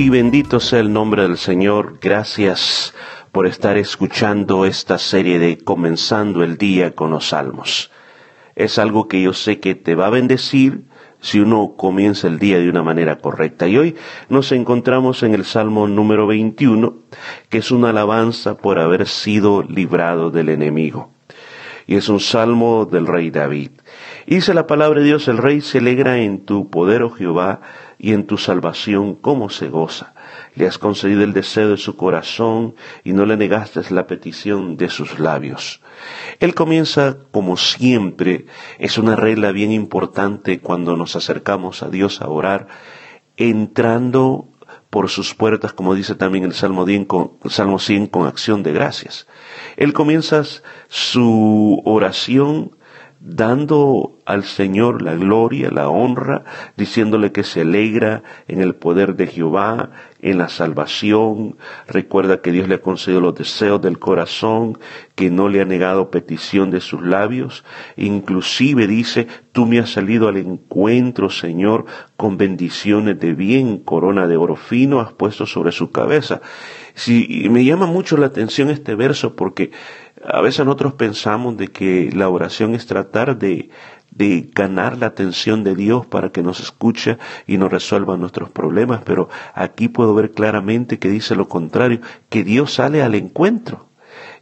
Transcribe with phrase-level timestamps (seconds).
[0.00, 1.98] Y bendito sea el nombre del Señor.
[2.00, 2.94] Gracias
[3.32, 7.90] por estar escuchando esta serie de Comenzando el Día con los Salmos.
[8.56, 10.84] Es algo que yo sé que te va a bendecir
[11.20, 13.68] si uno comienza el día de una manera correcta.
[13.68, 13.96] Y hoy
[14.28, 16.94] nos encontramos en el Salmo número 21,
[17.48, 21.10] que es una alabanza por haber sido librado del enemigo.
[21.86, 23.70] Y es un salmo del rey David.
[24.26, 27.60] dice la palabra de Dios, el rey se alegra en tu poder, oh Jehová,
[28.02, 30.14] y en tu salvación cómo se goza.
[30.54, 34.88] Le has concedido el deseo de su corazón y no le negaste la petición de
[34.88, 35.82] sus labios.
[36.38, 38.46] Él comienza como siempre,
[38.78, 42.68] es una regla bien importante cuando nos acercamos a Dios a orar,
[43.36, 44.48] entrando
[44.88, 48.72] por sus puertas, como dice también el Salmo 100 con, Salmo 100, con acción de
[48.72, 49.26] gracias.
[49.76, 50.42] Él comienza
[50.88, 52.72] su oración
[53.20, 56.44] dando al Señor la gloria, la honra,
[56.76, 61.56] diciéndole que se alegra en el poder de Jehová, en la salvación.
[61.88, 64.78] Recuerda que Dios le ha concedido los deseos del corazón,
[65.14, 67.64] que no le ha negado petición de sus labios.
[67.96, 71.86] Inclusive dice, tú me has salido al encuentro, Señor,
[72.16, 76.40] con bendiciones de bien, corona de oro fino has puesto sobre su cabeza.
[76.94, 79.70] Si, me llama mucho la atención este verso porque
[80.22, 83.70] a veces nosotros pensamos de que la oración es tratar de,
[84.10, 89.02] de ganar la atención de Dios para que nos escuche y nos resuelva nuestros problemas,
[89.04, 93.88] pero aquí puedo ver claramente que dice lo contrario, que Dios sale al encuentro.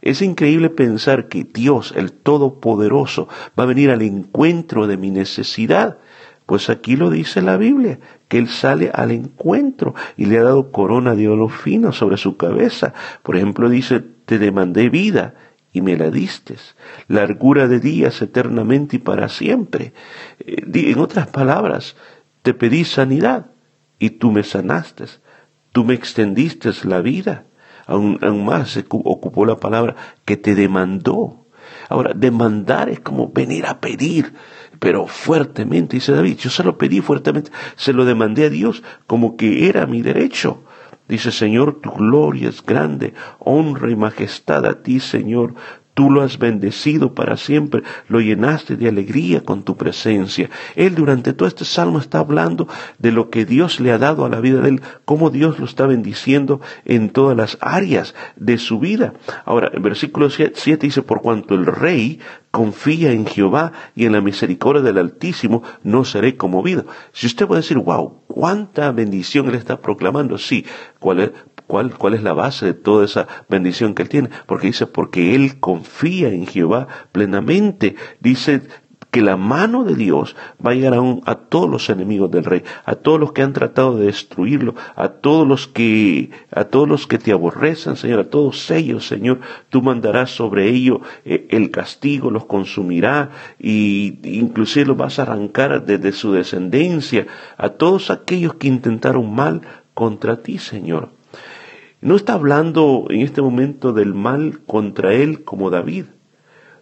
[0.01, 5.97] Es increíble pensar que Dios, el Todopoderoso, va a venir al encuentro de mi necesidad.
[6.45, 10.71] Pues aquí lo dice la Biblia, que Él sale al encuentro y le ha dado
[10.71, 12.93] corona de oro fino sobre su cabeza.
[13.21, 15.35] Por ejemplo, dice, te demandé vida
[15.71, 16.75] y me la distes,
[17.07, 19.93] largura de días eternamente y para siempre.
[20.39, 21.95] Eh, en otras palabras,
[22.41, 23.47] te pedí sanidad
[23.99, 25.05] y tú me sanaste,
[25.71, 27.45] tú me extendiste la vida.
[27.85, 31.47] Aún, más se ocupó la palabra que te demandó.
[31.87, 34.33] Ahora, demandar es como venir a pedir,
[34.79, 39.37] pero fuertemente, dice David, yo se lo pedí fuertemente, se lo demandé a Dios como
[39.37, 40.63] que era mi derecho.
[41.09, 45.55] Dice, Señor, tu gloria es grande, honra y majestad a ti, Señor.
[45.95, 50.49] Tú lo has bendecido para siempre, lo llenaste de alegría con tu presencia.
[50.75, 54.29] Él durante todo este salmo está hablando de lo que Dios le ha dado a
[54.29, 58.79] la vida de él, cómo Dios lo está bendiciendo en todas las áreas de su
[58.79, 59.13] vida.
[59.43, 62.19] Ahora, el versículo 7 dice, por cuanto el rey
[62.51, 66.85] confía en Jehová y en la misericordia del Altísimo, no seré conmovido.
[67.11, 70.65] Si usted puede decir, wow, cuánta bendición él está proclamando, sí,
[70.99, 71.31] ¿cuál es?
[71.67, 74.29] ¿Cuál, ¿Cuál es la base de toda esa bendición que él tiene?
[74.47, 77.95] Porque dice, porque él confía en Jehová plenamente.
[78.19, 78.63] Dice,
[79.11, 82.63] que la mano de Dios va a llegar a, a, todos los enemigos del rey,
[82.85, 87.07] a todos los que han tratado de destruirlo, a todos los que, a todos los
[87.07, 89.39] que te aborrecen, Señor, a todos ellos, Señor,
[89.69, 95.85] tú mandarás sobre ellos eh, el castigo, los consumirá y inclusive los vas a arrancar
[95.85, 97.25] desde su descendencia,
[97.57, 99.61] a todos aquellos que intentaron mal
[99.93, 101.09] contra ti, Señor.
[102.01, 106.05] No está hablando en este momento del mal contra él como David,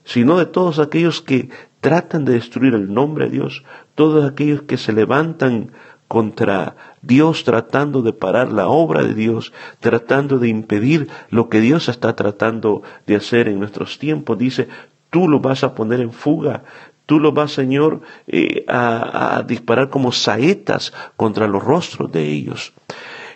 [0.04, 1.50] sino de todos aquellos que
[1.88, 3.64] tratan de destruir el nombre de Dios,
[3.96, 5.72] todos aquellos que se levantan
[6.10, 11.88] contra Dios tratando de parar la obra de Dios, tratando de impedir lo que Dios
[11.88, 14.38] está tratando de hacer en nuestros tiempos.
[14.38, 14.68] Dice,
[15.10, 16.66] tú lo vas a poner en fuga,
[17.06, 22.74] tú lo vas, Señor, eh, a, a disparar como saetas contra los rostros de ellos.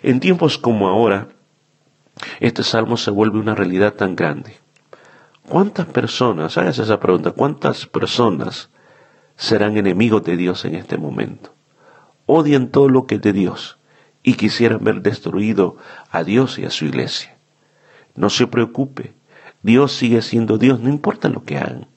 [0.02, 1.28] En tiempos como ahora,
[2.38, 4.61] este salmo se vuelve una realidad tan grande
[5.48, 8.70] ¿Cuántas personas, hágase esa pregunta, cuántas personas
[9.36, 11.54] serán enemigos de Dios en este momento?
[12.26, 13.78] Odian todo lo que es de Dios
[14.22, 15.76] y quisieran ver destruido
[16.10, 17.36] a Dios y a su iglesia.
[18.14, 19.14] No se preocupe,
[19.62, 21.88] Dios sigue siendo Dios, no importa lo que hagan,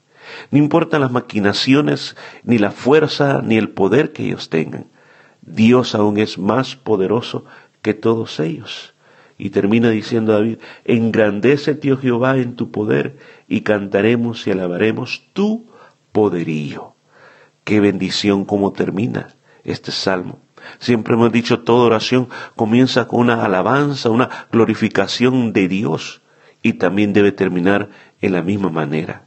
[0.50, 4.88] no importan las maquinaciones, ni la fuerza, ni el poder que ellos tengan.
[5.42, 7.44] Dios aún es más poderoso
[7.80, 8.95] que todos ellos.
[9.38, 13.16] Y termina diciendo David, engrandece, Tío Jehová, en tu poder
[13.48, 15.66] y cantaremos y alabaremos tu
[16.12, 16.94] poderío.
[17.64, 19.34] Qué bendición como termina
[19.64, 20.38] este salmo.
[20.78, 26.22] Siempre hemos dicho, toda oración comienza con una alabanza, una glorificación de Dios
[26.62, 27.90] y también debe terminar
[28.20, 29.24] en la misma manera.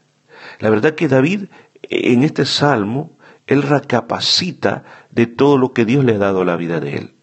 [0.60, 1.46] La verdad que David
[1.84, 3.18] en este salmo,
[3.48, 7.16] él recapacita de todo lo que Dios le ha dado a la vida de él.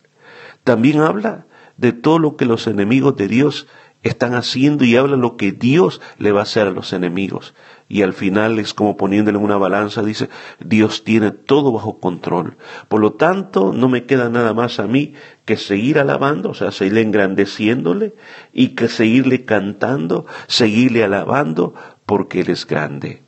[0.65, 1.47] También habla
[1.77, 3.67] de todo lo que los enemigos de Dios
[4.03, 7.55] están haciendo y hablan lo que Dios le va a hacer a los enemigos.
[7.89, 10.29] Y al final es como poniéndole una balanza, dice,
[10.65, 12.57] Dios tiene todo bajo control.
[12.89, 15.15] Por lo tanto, no me queda nada más a mí
[15.45, 18.15] que seguir alabando, o sea, seguir engrandeciéndole
[18.53, 21.75] y que seguirle cantando, seguirle alabando,
[22.07, 23.23] porque Él es grande.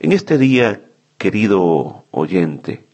[0.00, 0.82] En este día,
[1.16, 2.87] querido oyente,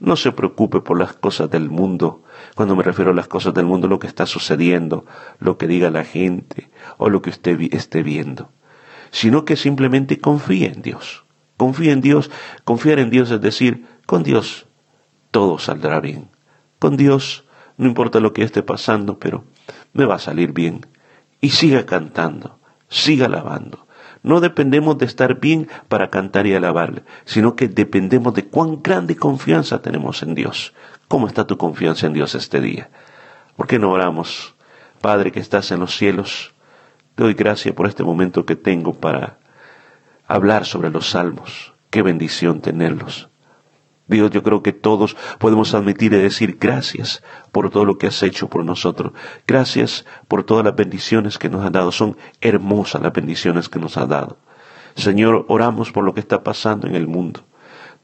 [0.00, 2.22] no se preocupe por las cosas del mundo,
[2.54, 5.06] cuando me refiero a las cosas del mundo, lo que está sucediendo,
[5.38, 8.50] lo que diga la gente o lo que usted esté viendo,
[9.10, 11.24] sino que simplemente confíe en Dios.
[11.56, 12.30] Confíe en Dios,
[12.64, 14.66] confiar en Dios es decir, con Dios
[15.30, 16.28] todo saldrá bien.
[16.78, 17.44] Con Dios
[17.76, 19.44] no importa lo que esté pasando, pero
[19.92, 20.86] me va a salir bien.
[21.40, 23.83] Y siga cantando, siga alabando.
[24.24, 29.16] No dependemos de estar bien para cantar y alabarle, sino que dependemos de cuán grande
[29.16, 30.72] confianza tenemos en Dios.
[31.08, 32.88] ¿Cómo está tu confianza en Dios este día?
[33.54, 34.54] ¿Por qué no oramos?
[35.02, 36.54] Padre que estás en los cielos,
[37.14, 39.36] te doy gracias por este momento que tengo para
[40.26, 41.74] hablar sobre los salmos.
[41.90, 43.28] Qué bendición tenerlos.
[44.06, 47.22] Dios, yo creo que todos podemos admitir y decir gracias
[47.52, 49.12] por todo lo que has hecho por nosotros.
[49.46, 51.90] Gracias por todas las bendiciones que nos has dado.
[51.90, 54.38] Son hermosas las bendiciones que nos has dado.
[54.94, 57.46] Señor, oramos por lo que está pasando en el mundo.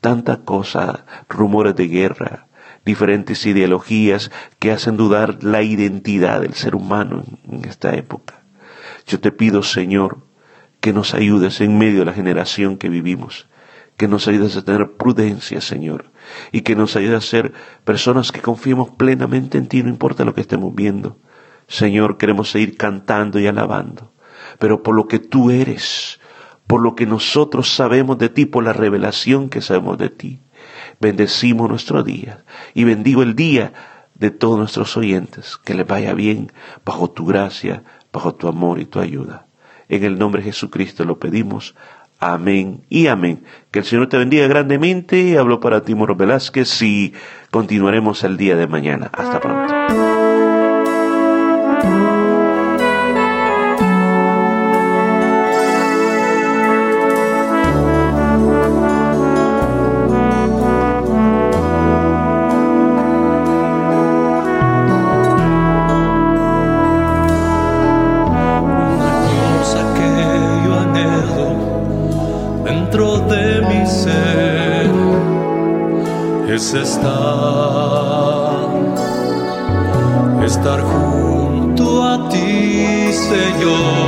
[0.01, 2.47] Tanta cosa, rumores de guerra,
[2.87, 8.43] diferentes ideologías que hacen dudar la identidad del ser humano en esta época.
[9.07, 10.25] Yo te pido, Señor,
[10.81, 13.50] que nos ayudes en medio de la generación que vivimos,
[14.01, 16.11] que nos ayudes a tener prudencia, Señor,
[16.53, 17.53] y que nos ayudes a ser
[17.85, 21.19] personas que confiemos plenamente en ti, no importa lo que estemos viendo.
[21.69, 24.15] Señor, queremos seguir cantando y alabando,
[24.59, 26.19] pero por lo que tú eres,
[26.67, 30.41] por lo que nosotros sabemos de ti, por la revelación que sabemos de ti
[30.99, 33.75] bendecimos nuestro día y bendigo el día
[34.15, 35.59] de todos nuestros oyentes.
[35.59, 36.53] Que les vaya bien
[36.87, 39.47] bajo tu gracia, bajo tu amor y tu ayuda.
[39.91, 41.75] En el nombre de Jesucristo lo pedimos.
[42.21, 43.45] Amén y amén.
[43.71, 45.39] Que el Señor te bendiga grandemente.
[45.39, 47.15] Hablo para Timor Velázquez y
[47.51, 49.11] continuaremos el día de mañana.
[49.13, 50.30] Hasta pronto.
[76.55, 77.11] Es estar,
[80.45, 84.00] estar junto a ti, Señor.